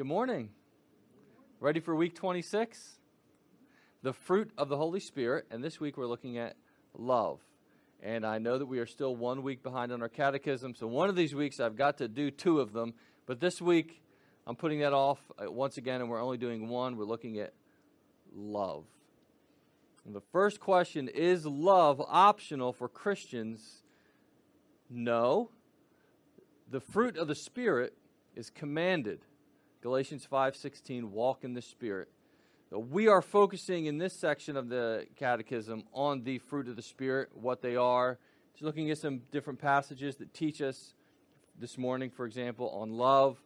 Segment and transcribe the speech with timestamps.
[0.00, 0.48] Good morning.
[1.60, 3.00] Ready for week 26?
[4.02, 5.44] The fruit of the Holy Spirit.
[5.50, 6.56] And this week we're looking at
[6.96, 7.38] love.
[8.02, 10.74] And I know that we are still one week behind on our catechism.
[10.74, 12.94] So one of these weeks I've got to do two of them.
[13.26, 14.00] But this week
[14.46, 16.96] I'm putting that off uh, once again, and we're only doing one.
[16.96, 17.52] We're looking at
[18.34, 18.86] love.
[20.06, 23.82] And the first question is love optional for Christians?
[24.88, 25.50] No.
[26.70, 27.92] The fruit of the Spirit
[28.34, 29.26] is commanded.
[29.82, 32.08] Galatians 5:16 walk in the spirit.
[32.70, 37.30] We are focusing in this section of the catechism on the fruit of the spirit,
[37.34, 38.18] what they are.
[38.52, 40.92] Just looking at some different passages that teach us
[41.58, 43.42] this morning, for example, on love.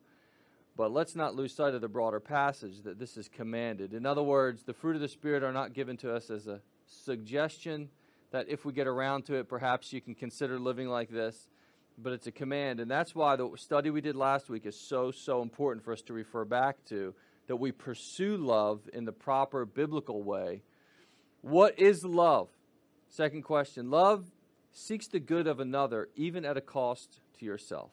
[0.76, 3.94] But let's not lose sight of the broader passage that this is commanded.
[3.94, 6.60] In other words, the fruit of the spirit are not given to us as a
[6.84, 7.90] suggestion
[8.32, 11.48] that if we get around to it, perhaps you can consider living like this
[11.98, 12.80] but it's a command.
[12.80, 16.02] And that's why the study we did last week is so, so important for us
[16.02, 17.14] to refer back to
[17.46, 20.62] that we pursue love in the proper biblical way.
[21.42, 22.48] What is love?
[23.08, 24.24] Second question Love
[24.72, 27.90] seeks the good of another, even at a cost to yourself.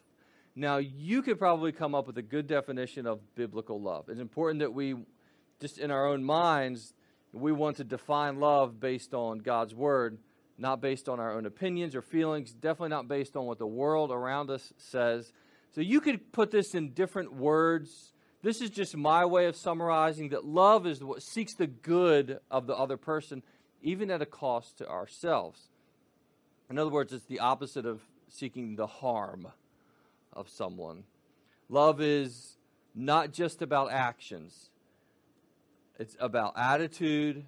[0.55, 4.09] Now, you could probably come up with a good definition of biblical love.
[4.09, 4.95] It's important that we,
[5.61, 6.93] just in our own minds,
[7.33, 10.17] we want to define love based on God's word
[10.61, 14.11] not based on our own opinions or feelings, definitely not based on what the world
[14.11, 15.33] around us says.
[15.73, 18.13] So you could put this in different words.
[18.43, 22.67] This is just my way of summarizing that love is what seeks the good of
[22.67, 23.41] the other person,
[23.81, 25.69] even at a cost to ourselves.
[26.69, 29.47] In other words, it's the opposite of seeking the harm
[30.31, 31.03] of someone.
[31.69, 32.57] Love is
[32.93, 34.69] not just about actions,
[35.97, 37.45] it's about attitude,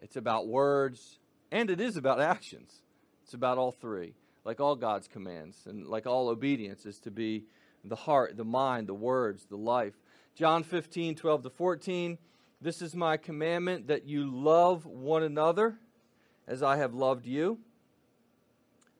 [0.00, 1.18] it's about words,
[1.50, 2.82] and it is about actions.
[3.22, 4.14] It's about all three.
[4.44, 7.44] Like all God's commands and like all obedience is to be
[7.84, 9.94] the heart, the mind, the words, the life.
[10.34, 12.18] John 15, 12 to 14.
[12.60, 15.78] This is my commandment that you love one another
[16.46, 17.58] as I have loved you.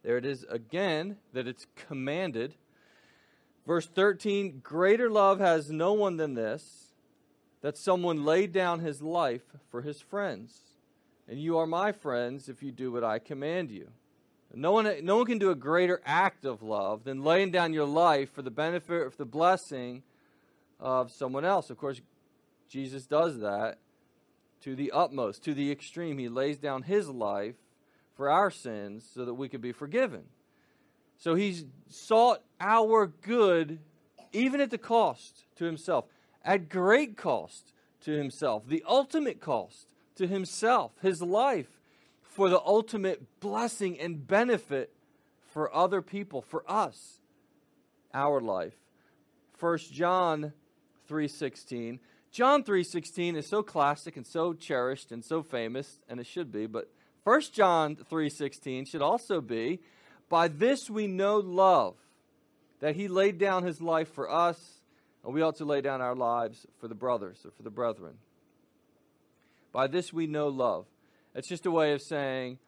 [0.03, 2.55] There it is again that it's commanded.
[3.67, 6.93] Verse 13 Greater love has no one than this,
[7.63, 10.68] that someone laid down his life for his friends
[11.29, 13.89] and you are my friends if you do what I command you.
[14.55, 17.87] No one, no one can do a greater act of love than laying down your
[17.87, 20.03] life for the benefit of the blessing
[20.81, 21.69] of someone else.
[21.69, 22.01] Of course,
[22.69, 23.79] Jesus does that
[24.63, 26.19] to the utmost, to the extreme.
[26.19, 27.57] He lays down his life
[28.17, 30.25] for our sins so that we could be forgiven.
[31.19, 33.81] So he's sought our good
[34.33, 36.05] even at the cost to himself,
[36.45, 37.73] at great cost
[38.03, 41.81] to himself, the ultimate cost to himself, his life,
[42.23, 44.93] for the ultimate blessing and benefit
[45.53, 47.19] for other people, for us,
[48.13, 48.75] our life.
[49.59, 50.53] 1 John
[51.09, 51.99] 3:16.
[52.31, 56.67] John 3:16 is so classic and so cherished and so famous and it should be,
[56.67, 56.91] but
[57.25, 59.81] 1 John 3:16 should also be
[60.29, 61.97] by this we know love
[62.81, 64.83] that he laid down his life for us
[65.25, 68.19] and we ought to lay down our lives for the brothers or for the brethren.
[69.73, 70.87] By this we know love.
[71.35, 72.59] It's just a way of saying,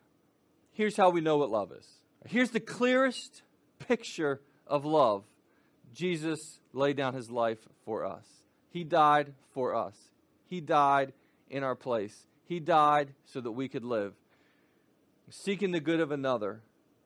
[0.72, 1.86] here's how we know what love is.
[2.26, 3.42] Here's the clearest
[3.78, 5.24] picture of love.
[5.94, 8.24] Jesus laid down his life for us.
[8.70, 9.96] He died for us.
[10.46, 11.12] He died
[11.48, 12.26] in our place.
[12.44, 14.14] He died so that we could live.
[15.30, 16.60] Seeking the good of another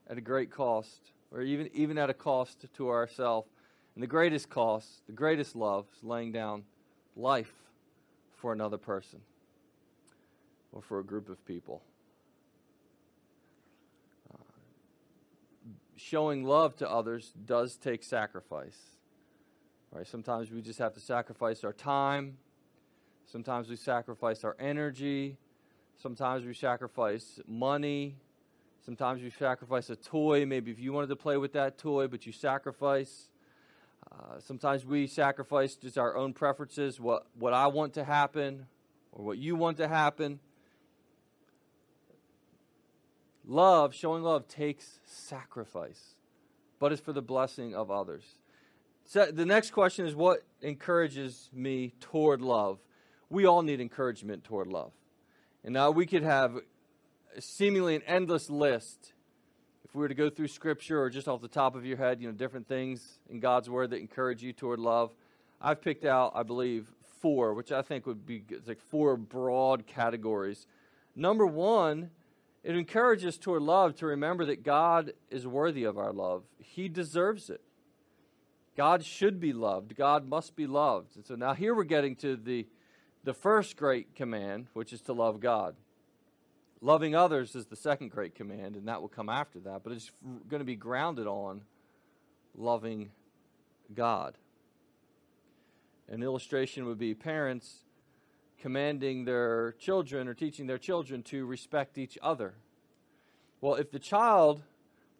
[0.08, 3.48] at a great cost, or even, even at a cost to ourselves.
[3.94, 6.64] And the greatest cost, the greatest love, is laying down
[7.16, 7.52] life
[8.36, 9.20] for another person
[10.74, 11.82] or for a group of people.
[14.32, 14.42] Uh,
[15.96, 18.76] showing love to others does take sacrifice.
[19.92, 20.06] Right?
[20.06, 22.36] Sometimes we just have to sacrifice our time.
[23.30, 25.38] Sometimes we sacrifice our energy.
[26.02, 28.16] Sometimes we sacrifice money.
[28.84, 30.44] Sometimes we sacrifice a toy.
[30.44, 33.28] Maybe if you wanted to play with that toy, but you sacrifice.
[34.10, 38.66] Uh, sometimes we sacrifice just our own preferences, what, what I want to happen
[39.12, 40.40] or what you want to happen.
[43.46, 46.16] Love, showing love, takes sacrifice,
[46.78, 48.24] but it's for the blessing of others.
[49.04, 52.78] So the next question is what encourages me toward love?
[53.28, 54.92] We all need encouragement toward love.
[55.62, 56.56] And now we could have
[57.38, 59.12] seemingly an endless list
[59.84, 62.20] if we were to go through scripture or just off the top of your head,
[62.20, 65.10] you know, different things in God's word that encourage you toward love.
[65.60, 66.86] I've picked out, I believe,
[67.20, 70.66] four, which I think would be like four broad categories.
[71.16, 72.10] Number one,
[72.64, 76.44] it encourages toward love to remember that God is worthy of our love.
[76.58, 77.60] He deserves it.
[78.74, 79.94] God should be loved.
[79.94, 81.14] God must be loved.
[81.14, 82.66] And so now here we're getting to the,
[83.22, 85.76] the first great command, which is to love God.
[86.80, 89.82] Loving others is the second great command, and that will come after that.
[89.84, 90.10] But it's
[90.48, 91.62] going to be grounded on
[92.56, 93.10] loving
[93.94, 94.36] God.
[96.08, 97.83] An illustration would be parents
[98.58, 102.54] commanding their children or teaching their children to respect each other.
[103.60, 104.62] Well, if the child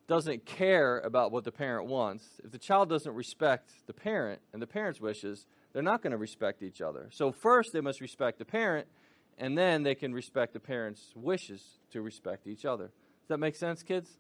[0.06, 4.60] doesn't care about what the parent wants, if the child doesn't respect the parent and
[4.60, 7.08] the parent's wishes, they're not going to respect each other.
[7.10, 8.86] So, first, they must respect the parent,
[9.38, 12.84] and then they can respect the parent's wishes to respect each other.
[12.84, 14.10] Does that make sense, kids?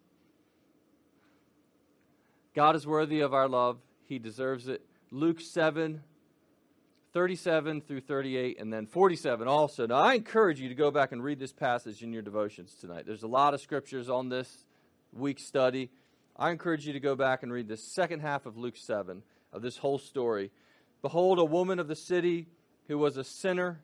[2.54, 4.82] God is worthy of our love, He deserves it.
[5.10, 6.02] Luke 7
[7.14, 9.86] 37 through 38, and then 47 also.
[9.86, 13.04] Now, I encourage you to go back and read this passage in your devotions tonight.
[13.06, 14.64] There's a lot of scriptures on this
[15.12, 15.90] week's study.
[16.36, 19.22] I encourage you to go back and read the second half of Luke 7
[19.52, 20.50] of this whole story.
[21.02, 22.48] Behold, a woman of the city
[22.88, 23.80] who was a sinner.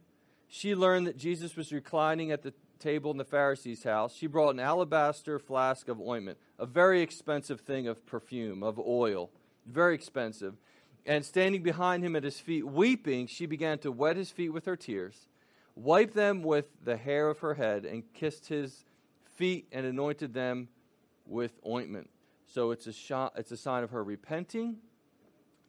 [0.49, 4.13] She learned that Jesus was reclining at the table in the Pharisee's house.
[4.13, 9.31] She brought an alabaster flask of ointment, a very expensive thing of perfume, of oil,
[9.67, 10.57] very expensive.
[11.11, 14.67] And standing behind him at his feet, weeping, she began to wet his feet with
[14.67, 15.27] her tears,
[15.75, 18.85] wiped them with the hair of her head, and kissed his
[19.35, 20.69] feet and anointed them
[21.27, 22.11] with ointment.
[22.47, 24.77] So it's a, it's a sign of her repenting,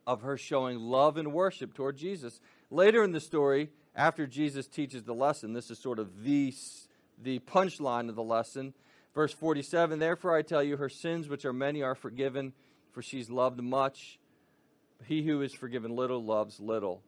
[0.06, 2.40] of her showing love and worship toward Jesus.
[2.70, 6.54] Later in the story, after Jesus teaches the lesson, this is sort of the,
[7.20, 8.76] the punchline of the lesson.
[9.16, 12.54] Verse 47 Therefore I tell you, her sins, which are many, are forgiven,
[12.92, 14.20] for she's loved much.
[15.06, 17.02] He who is forgiven little loves little.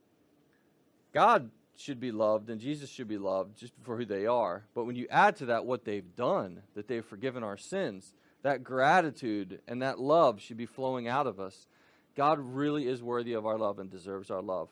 [1.14, 4.66] God should be loved and Jesus should be loved just for who they are.
[4.74, 8.14] But when you add to that what they've done, that they've forgiven our sins,
[8.44, 11.68] that gratitude and that love should be flowing out of us.
[12.16, 14.70] God really is worthy of our love and deserves our love,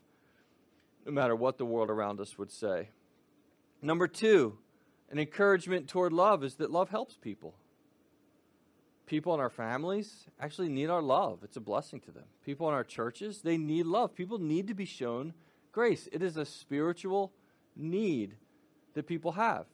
[1.05, 2.89] no matter what the world around us would say.
[3.81, 4.57] Number two,
[5.09, 7.55] an encouragement toward love is that love helps people
[9.11, 11.39] people in our families actually need our love.
[11.43, 12.23] It's a blessing to them.
[12.45, 14.15] People in our churches, they need love.
[14.15, 15.33] People need to be shown
[15.73, 16.07] grace.
[16.13, 17.33] It is a spiritual
[17.75, 18.37] need
[18.93, 19.65] that people have.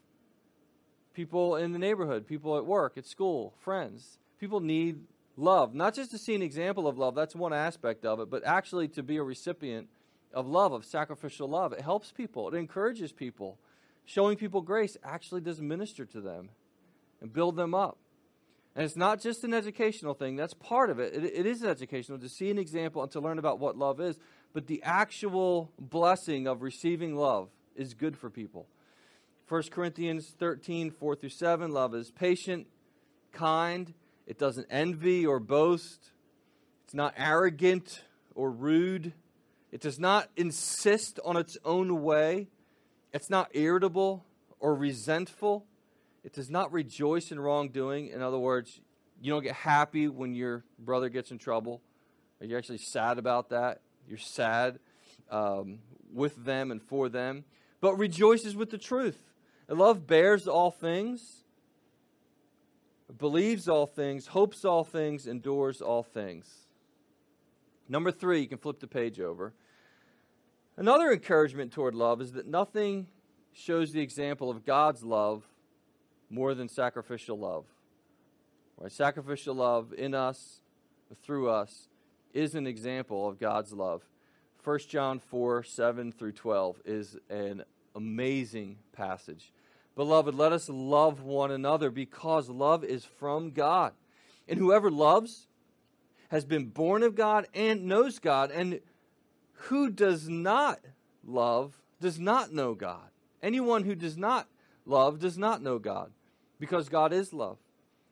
[1.13, 4.17] People in the neighborhood, people at work, at school, friends.
[4.39, 5.01] People need
[5.35, 8.43] love, not just to see an example of love, that's one aspect of it, but
[8.43, 9.87] actually to be a recipient
[10.33, 11.73] of love, of sacrificial love.
[11.73, 13.59] It helps people, it encourages people.
[14.03, 16.49] Showing people grace actually does minister to them
[17.21, 17.99] and build them up.
[18.77, 21.15] And it's not just an educational thing, that's part of it.
[21.15, 21.23] it.
[21.23, 24.19] It is educational to see an example and to learn about what love is.
[24.53, 28.67] But the actual blessing of receiving love is good for people.
[29.49, 32.67] 1 Corinthians 13, 4 through 7 love is patient,
[33.31, 33.95] kind,
[34.27, 36.11] it doesn't envy or boast,
[36.85, 38.03] it's not arrogant
[38.35, 39.13] or rude,
[39.71, 42.47] it does not insist on its own way,
[43.11, 44.23] it's not irritable
[44.59, 45.65] or resentful.
[46.27, 48.09] It does not rejoice in wrongdoing.
[48.09, 48.81] In other words,
[49.21, 51.81] you don't get happy when your brother gets in trouble.
[52.41, 53.79] Are you actually sad about that?
[54.09, 54.79] You're sad
[55.31, 55.79] um,
[56.13, 57.45] with them and for them,
[57.79, 59.17] but rejoices with the truth.
[59.69, 61.45] And love bears all things,
[63.17, 66.67] believes all things, hopes all things, endures all things.
[67.87, 69.53] Number three, you can flip the page over.
[70.75, 73.07] Another encouragement toward love is that nothing
[73.53, 75.45] shows the example of God's love
[76.29, 77.65] more than sacrificial love.
[78.77, 78.91] Right?
[78.91, 80.61] Sacrificial love in us,
[81.23, 81.87] through us,
[82.33, 84.03] is an example of God's love.
[84.63, 87.63] 1 John 4 7 through 12 is an
[87.95, 89.51] amazing passage.
[89.95, 93.93] Beloved, let us love one another because love is from God.
[94.47, 95.47] And whoever loves
[96.29, 98.51] has been born of God and knows God.
[98.51, 98.81] And
[99.53, 100.79] who does not
[101.25, 103.09] love does not know God.
[103.41, 104.47] Anyone who does not
[104.87, 106.11] love does not know God
[106.59, 107.57] because God is love.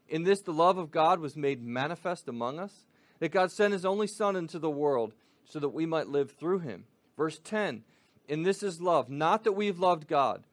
[0.07, 2.85] In this, the love of God was made manifest among us,
[3.19, 5.13] that God sent his only Son into the world
[5.45, 6.85] so that we might live through him.
[7.17, 7.83] Verse 10
[8.27, 10.43] In this is love, not that we've loved God,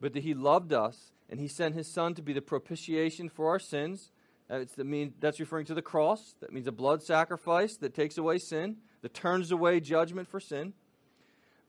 [0.00, 3.48] but that he loved us, and he sent his Son to be the propitiation for
[3.48, 4.10] our sins.
[4.48, 6.34] That's, that mean, that's referring to the cross.
[6.40, 10.72] That means a blood sacrifice that takes away sin, that turns away judgment for sin.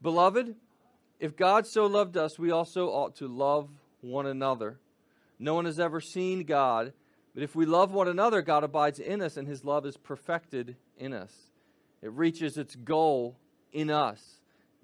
[0.02, 0.56] Beloved,
[1.20, 3.70] if God so loved us, we also ought to love
[4.02, 4.80] one another.
[5.40, 6.94] No one has ever seen God,
[7.34, 10.76] but if we love one another, God abides in us, and his love is perfected
[10.98, 11.32] in us.
[12.02, 13.38] It reaches its goal
[13.72, 14.40] in us.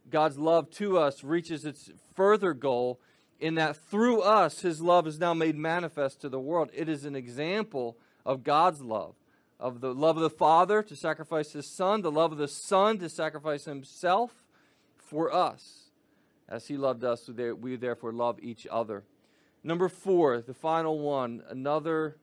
[0.09, 2.99] God's love to us reaches its further goal
[3.39, 6.69] in that through us, his love is now made manifest to the world.
[6.73, 9.15] It is an example of God's love,
[9.59, 12.97] of the love of the Father to sacrifice his Son, the love of the Son
[12.99, 14.31] to sacrifice himself
[14.97, 15.86] for us.
[16.49, 19.03] As he loved us, we therefore love each other.
[19.63, 22.15] Number four, the final one, another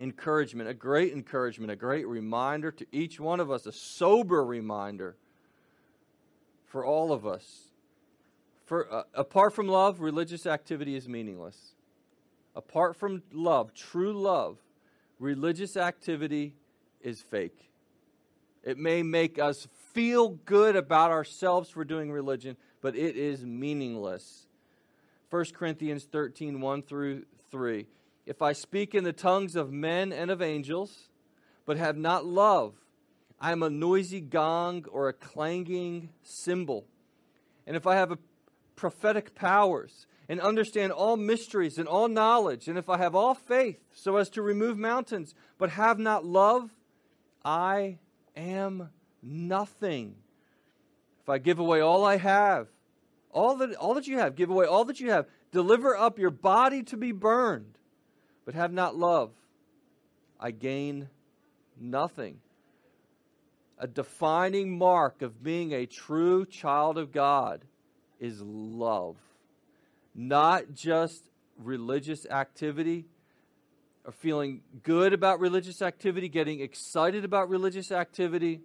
[0.00, 5.16] encouragement, a great encouragement, a great reminder to each one of us, a sober reminder
[6.66, 7.64] for all of us.
[8.64, 11.74] For, uh, apart from love, religious activity is meaningless.
[12.56, 14.58] Apart from love, true love,
[15.18, 16.54] religious activity
[17.02, 17.69] is fake.
[18.62, 24.46] It may make us feel good about ourselves for doing religion, but it is meaningless.
[25.30, 27.86] 1 Corinthians 13, 1 through 3.
[28.26, 31.08] If I speak in the tongues of men and of angels,
[31.64, 32.74] but have not love,
[33.40, 36.86] I am a noisy gong or a clanging cymbal.
[37.66, 38.18] And if I have
[38.76, 43.78] prophetic powers and understand all mysteries and all knowledge, and if I have all faith
[43.94, 46.70] so as to remove mountains, but have not love,
[47.44, 47.98] I
[48.36, 48.90] am
[49.22, 50.14] nothing.
[51.22, 52.68] If I give away all I have,
[53.32, 56.30] all that, all that you have, give away all that you have, deliver up your
[56.30, 57.78] body to be burned,
[58.44, 59.30] but have not love,
[60.38, 61.08] I gain
[61.78, 62.40] nothing.
[63.78, 67.64] A defining mark of being a true child of God
[68.18, 69.16] is love.
[70.14, 71.24] Not just
[71.56, 73.06] religious activity
[74.04, 78.60] or feeling good about religious activity, getting excited about religious activity,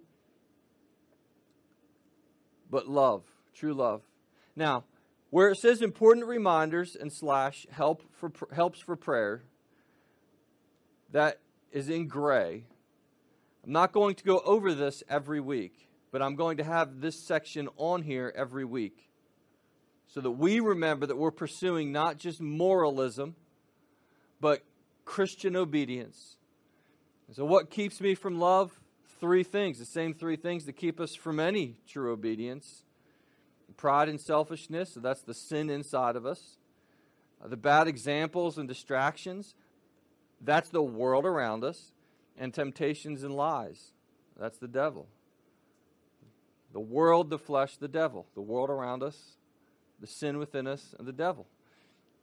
[2.70, 3.22] but love,
[3.54, 4.02] true love.
[4.54, 4.84] Now,
[5.30, 9.42] where it says important reminders and slash help for helps for prayer,
[11.12, 11.40] that
[11.72, 12.64] is in gray.
[13.64, 17.26] I'm not going to go over this every week, but I'm going to have this
[17.26, 19.10] section on here every week
[20.06, 23.34] so that we remember that we're pursuing not just moralism,
[24.40, 24.62] but
[25.06, 26.36] Christian obedience.
[27.32, 28.78] So, what keeps me from love?
[29.18, 32.82] Three things, the same three things that keep us from any true obedience
[33.76, 36.58] pride and selfishness, so that's the sin inside of us.
[37.42, 39.54] Uh, the bad examples and distractions,
[40.40, 41.92] that's the world around us.
[42.38, 43.92] And temptations and lies,
[44.38, 45.06] that's the devil.
[46.74, 48.26] The world, the flesh, the devil.
[48.34, 49.16] The world around us,
[50.00, 51.46] the sin within us, and the devil.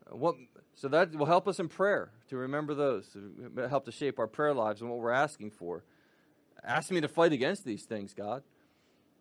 [0.10, 0.36] What,
[0.76, 4.28] so that will help us in prayer to remember those, to help to shape our
[4.28, 5.84] prayer lives and what we're asking for.
[6.64, 8.44] Ask me to fight against these things, God.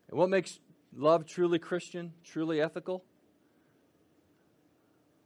[0.08, 0.60] And what makes
[0.94, 3.04] love truly Christian, truly ethical?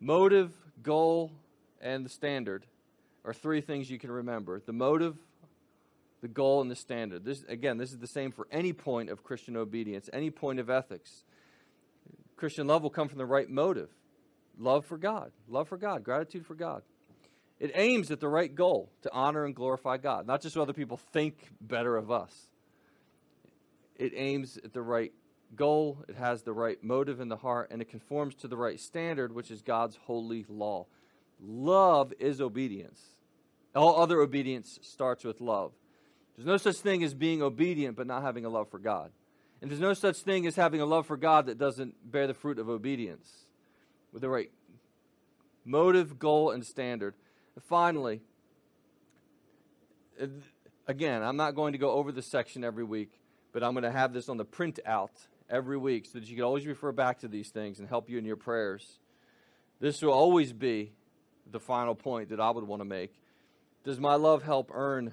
[0.00, 1.32] Motive, goal,
[1.80, 2.66] and the standard
[3.24, 5.16] are three things you can remember the motive,
[6.22, 7.24] the goal, and the standard.
[7.24, 10.70] This, again, this is the same for any point of Christian obedience, any point of
[10.70, 11.24] ethics.
[12.36, 13.88] Christian love will come from the right motive
[14.58, 16.82] love for God, love for God, gratitude for God.
[17.58, 20.72] It aims at the right goal to honor and glorify God, not just so other
[20.72, 22.48] people think better of us.
[23.96, 25.12] It aims at the right
[25.54, 28.78] goal, it has the right motive in the heart, and it conforms to the right
[28.78, 30.86] standard, which is God's holy law.
[31.40, 33.00] Love is obedience.
[33.74, 35.72] All other obedience starts with love.
[36.36, 39.10] There's no such thing as being obedient but not having a love for God.
[39.62, 42.34] And there's no such thing as having a love for God that doesn't bear the
[42.34, 43.45] fruit of obedience
[44.16, 44.50] with the right
[45.66, 47.14] motive, goal, and standard.
[47.54, 48.22] And finally,
[50.18, 50.28] uh,
[50.86, 53.10] again, I'm not going to go over this section every week,
[53.52, 55.10] but I'm going to have this on the printout
[55.50, 58.16] every week so that you can always refer back to these things and help you
[58.16, 59.00] in your prayers.
[59.80, 60.92] This will always be
[61.50, 63.12] the final point that I would want to make.
[63.84, 65.12] Does my love help earn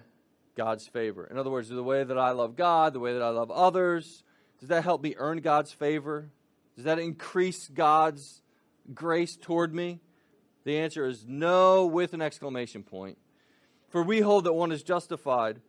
[0.56, 1.28] God's favor?
[1.30, 4.24] In other words, the way that I love God, the way that I love others,
[4.62, 6.30] does that help me earn God's favor?
[6.78, 8.43] Does that increase God's
[8.94, 10.00] grace toward me?
[10.64, 13.18] The answer is no, with an exclamation point.
[13.90, 15.62] For we hold that one is justified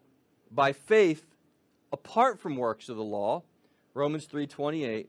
[0.50, 1.24] by faith
[1.92, 3.42] apart from works of the law.
[3.92, 5.08] Romans 3:28.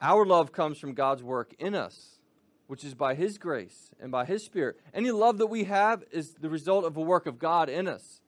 [0.00, 2.20] Our love comes from God's work in us,
[2.66, 4.80] which is by his grace and by his spirit.
[4.94, 8.22] Any love that we have is the result of a work of God in us.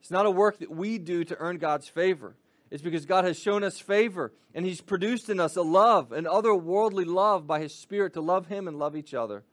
[0.00, 2.36] It's not a work that we do to earn God's favor.
[2.70, 6.24] It's because God has shown us favor and he's produced in us a love, an
[6.24, 9.44] otherworldly love by his spirit to love him and love each other.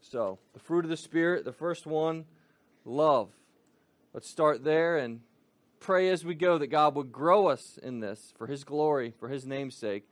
[0.00, 2.26] So, the fruit of the spirit, the first one,
[2.84, 3.30] love.
[4.12, 5.20] Let's start there and
[5.80, 9.28] pray as we go that God would grow us in this for His glory, for
[9.28, 10.04] His name's sake.